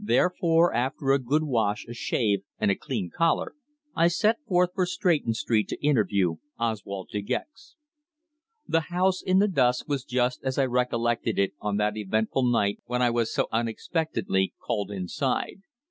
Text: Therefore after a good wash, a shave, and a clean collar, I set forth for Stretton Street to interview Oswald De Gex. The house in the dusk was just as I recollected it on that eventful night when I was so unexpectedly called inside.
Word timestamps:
Therefore 0.00 0.72
after 0.72 1.12
a 1.12 1.18
good 1.18 1.42
wash, 1.42 1.84
a 1.86 1.92
shave, 1.92 2.42
and 2.58 2.70
a 2.70 2.74
clean 2.74 3.10
collar, 3.14 3.54
I 3.94 4.08
set 4.08 4.42
forth 4.46 4.70
for 4.74 4.86
Stretton 4.86 5.34
Street 5.34 5.68
to 5.68 5.84
interview 5.86 6.36
Oswald 6.58 7.10
De 7.12 7.20
Gex. 7.20 7.76
The 8.66 8.88
house 8.88 9.20
in 9.20 9.38
the 9.38 9.48
dusk 9.48 9.86
was 9.86 10.04
just 10.04 10.42
as 10.42 10.56
I 10.56 10.64
recollected 10.64 11.38
it 11.38 11.52
on 11.60 11.76
that 11.76 11.94
eventful 11.98 12.50
night 12.50 12.78
when 12.86 13.02
I 13.02 13.10
was 13.10 13.30
so 13.30 13.48
unexpectedly 13.52 14.54
called 14.64 14.90
inside. 14.90 15.60